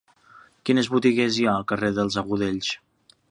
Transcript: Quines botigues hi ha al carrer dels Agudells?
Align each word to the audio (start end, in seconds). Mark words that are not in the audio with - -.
Quines 0.69 0.89
botigues 0.93 1.37
hi 1.41 1.45
ha 1.49 1.53
al 1.57 1.67
carrer 1.73 1.93
dels 1.99 2.19
Agudells? 2.25 2.73